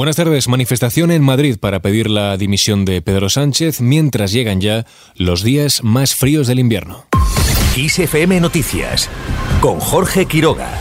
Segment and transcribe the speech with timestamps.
[0.00, 0.48] Buenas tardes.
[0.48, 5.84] Manifestación en Madrid para pedir la dimisión de Pedro Sánchez mientras llegan ya los días
[5.84, 7.04] más fríos del invierno.
[7.76, 9.10] ISFM Noticias
[9.60, 10.80] con Jorge Quiroga.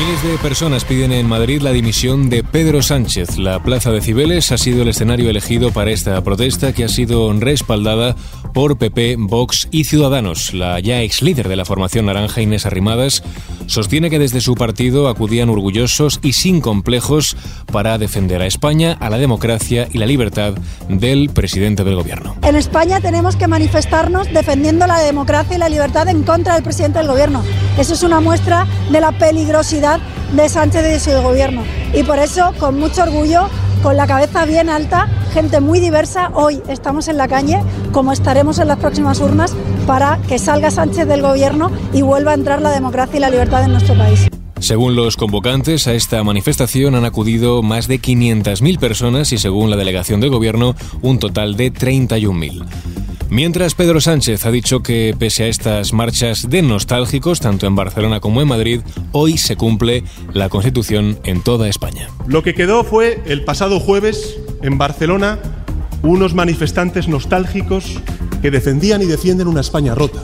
[0.00, 3.36] Miles de personas piden en Madrid la dimisión de Pedro Sánchez.
[3.36, 7.30] La Plaza de Cibeles ha sido el escenario elegido para esta protesta que ha sido
[7.34, 8.16] respaldada
[8.54, 10.54] por PP, Vox y Ciudadanos.
[10.54, 13.22] La ya ex líder de la formación naranja, Inés Arrimadas,
[13.66, 17.36] sostiene que desde su partido acudían orgullosos y sin complejos
[17.70, 20.54] para defender a España, a la democracia y la libertad
[20.88, 22.36] del presidente del gobierno.
[22.42, 27.00] En España tenemos que manifestarnos defendiendo la democracia y la libertad en contra del presidente
[27.00, 27.44] del gobierno.
[27.80, 30.00] Eso es una muestra de la peligrosidad
[30.36, 31.64] de Sánchez y de su gobierno.
[31.94, 33.48] Y por eso, con mucho orgullo,
[33.82, 37.58] con la cabeza bien alta, gente muy diversa, hoy estamos en la calle,
[37.90, 42.34] como estaremos en las próximas urnas, para que salga Sánchez del gobierno y vuelva a
[42.34, 44.28] entrar la democracia y la libertad en nuestro país.
[44.58, 49.76] Según los convocantes, a esta manifestación han acudido más de 500.000 personas y según la
[49.76, 52.62] delegación del gobierno, un total de 31.000.
[53.30, 58.18] Mientras Pedro Sánchez ha dicho que pese a estas marchas de nostálgicos, tanto en Barcelona
[58.18, 58.80] como en Madrid,
[59.12, 62.08] hoy se cumple la Constitución en toda España.
[62.26, 65.38] Lo que quedó fue el pasado jueves en Barcelona
[66.02, 68.00] unos manifestantes nostálgicos
[68.42, 70.20] que defendían y defienden una España rota.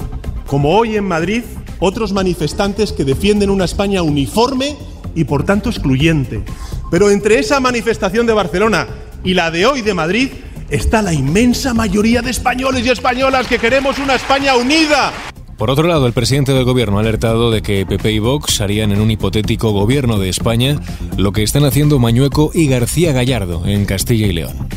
[0.49, 1.45] Como hoy en Madrid,
[1.79, 4.77] otros manifestantes que defienden una España uniforme
[5.15, 6.43] y por tanto excluyente.
[6.91, 8.89] Pero entre esa manifestación de Barcelona
[9.23, 10.29] y la de hoy de Madrid
[10.71, 15.13] está la inmensa mayoría de españoles y españolas que queremos una España unida.
[15.57, 18.93] Por otro lado, el presidente del gobierno ha alertado de que PP y Vox harían
[18.93, 20.79] en un hipotético gobierno de España
[21.17, 24.69] lo que están haciendo Mañueco y García Gallardo en Castilla y León.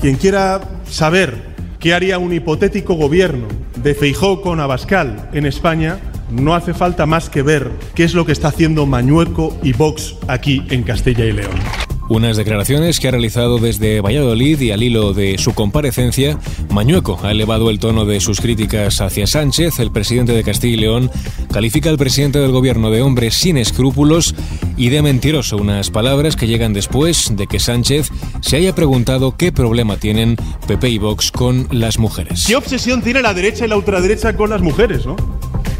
[0.00, 3.46] Quien quiera saber qué haría un hipotético gobierno
[3.76, 8.26] de Feijó con Abascal en España, no hace falta más que ver qué es lo
[8.26, 11.91] que está haciendo Mañueco y Vox aquí en Castilla y León.
[12.12, 17.30] Unas declaraciones que ha realizado desde Valladolid y al hilo de su comparecencia, Mañueco ha
[17.30, 19.78] elevado el tono de sus críticas hacia Sánchez.
[19.78, 21.10] El presidente de Castilla y León
[21.50, 24.34] califica al presidente del gobierno de hombre sin escrúpulos
[24.76, 28.10] y de mentiroso, unas palabras que llegan después de que Sánchez
[28.42, 30.36] se haya preguntado qué problema tienen
[30.66, 32.44] PP y Vox con las mujeres.
[32.46, 35.16] ¿Qué obsesión tiene la derecha y la ultraderecha con las mujeres, no?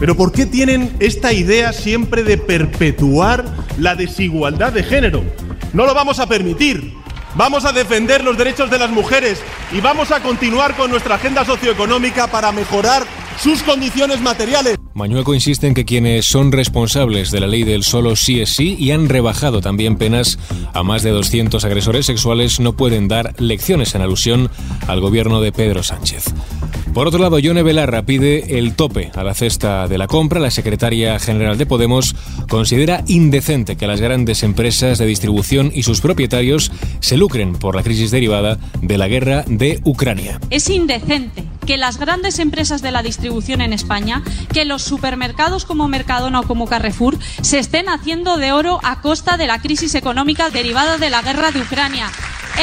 [0.00, 3.44] Pero ¿por qué tienen esta idea siempre de perpetuar
[3.78, 5.22] la desigualdad de género?
[5.72, 6.92] No lo vamos a permitir.
[7.34, 11.46] Vamos a defender los derechos de las mujeres y vamos a continuar con nuestra agenda
[11.46, 13.04] socioeconómica para mejorar
[13.38, 14.76] sus condiciones materiales.
[14.92, 18.76] Mañueco insiste en que quienes son responsables de la ley del solo sí es sí
[18.78, 20.38] y han rebajado también penas
[20.74, 24.50] a más de 200 agresores sexuales no pueden dar lecciones en alusión
[24.86, 26.24] al gobierno de Pedro Sánchez.
[26.94, 30.40] Por otro lado, Yone Belarra pide el tope a la cesta de la compra.
[30.40, 32.14] La secretaria general de Podemos
[32.50, 36.70] considera indecente que las grandes empresas de distribución y sus propietarios
[37.00, 40.38] se lucren por la crisis derivada de la guerra de Ucrania.
[40.50, 45.88] Es indecente que las grandes empresas de la distribución en España, que los supermercados como
[45.88, 50.50] Mercadona o como Carrefour se estén haciendo de oro a costa de la crisis económica
[50.50, 52.10] derivada de la guerra de Ucrania.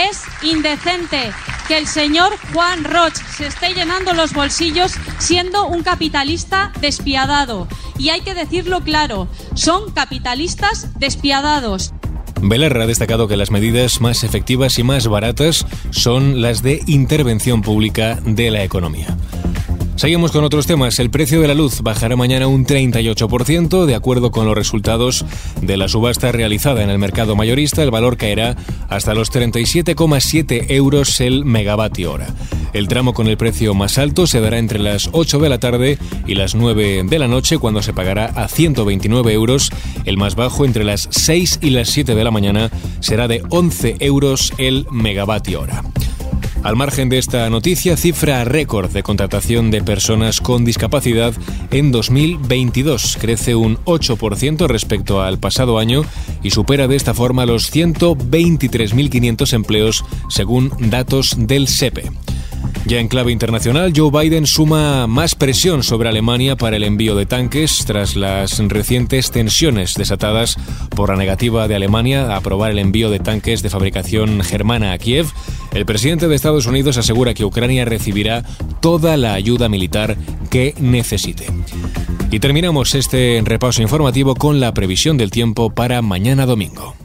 [0.07, 1.31] Es indecente
[1.69, 7.67] que el señor Juan Roch se esté llenando los bolsillos siendo un capitalista despiadado.
[7.99, 11.93] Y hay que decirlo claro, son capitalistas despiadados.
[12.41, 17.61] Belarra ha destacado que las medidas más efectivas y más baratas son las de intervención
[17.61, 19.15] pública de la economía.
[19.99, 20.97] Seguimos con otros temas.
[20.99, 23.83] El precio de la luz bajará mañana un 38%.
[23.83, 25.25] De acuerdo con los resultados
[25.61, 28.55] de la subasta realizada en el mercado mayorista, el valor caerá
[28.87, 32.27] hasta los 37,7 euros el megavatio hora.
[32.71, 35.97] El tramo con el precio más alto se dará entre las 8 de la tarde
[36.25, 39.69] y las 9 de la noche, cuando se pagará a 129 euros.
[40.05, 42.71] El más bajo entre las 6 y las 7 de la mañana
[43.01, 45.83] será de 11 euros el megavatio hora.
[46.63, 51.33] Al margen de esta noticia, cifra récord de contratación de personas con discapacidad
[51.71, 53.17] en 2022.
[53.19, 56.03] Crece un 8% respecto al pasado año
[56.43, 62.11] y supera de esta forma los 123.500 empleos según datos del SEPE.
[62.85, 67.25] Ya en clave internacional, Joe Biden suma más presión sobre Alemania para el envío de
[67.25, 70.57] tanques tras las recientes tensiones desatadas
[70.95, 74.97] por la negativa de Alemania a aprobar el envío de tanques de fabricación germana a
[74.97, 75.27] Kiev.
[75.71, 78.43] El presidente de Estados Unidos asegura que Ucrania recibirá
[78.81, 80.17] toda la ayuda militar
[80.49, 81.45] que necesite.
[82.31, 86.95] Y terminamos este repaso informativo con la previsión del tiempo para mañana domingo.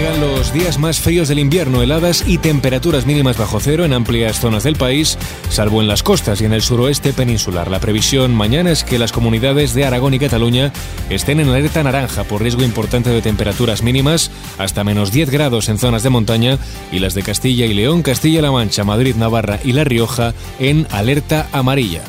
[0.00, 4.64] Los días más fríos del invierno, heladas y temperaturas mínimas bajo cero en amplias zonas
[4.64, 5.18] del país,
[5.50, 7.70] salvo en las costas y en el suroeste peninsular.
[7.70, 10.72] La previsión mañana es que las comunidades de Aragón y Cataluña
[11.10, 15.78] estén en alerta naranja por riesgo importante de temperaturas mínimas hasta menos 10 grados en
[15.78, 16.58] zonas de montaña
[16.90, 21.48] y las de Castilla y León, Castilla-La Mancha, Madrid, Navarra y La Rioja en alerta
[21.52, 22.02] amarilla.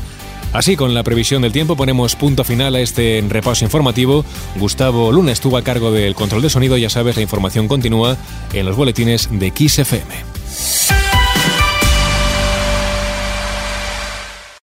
[0.53, 4.25] Así, con la previsión del tiempo, ponemos punto final a este repaso informativo.
[4.57, 6.77] Gustavo Luna estuvo a cargo del control de sonido.
[6.77, 8.17] Ya sabes, la información continúa
[8.53, 10.30] en los boletines de XFM.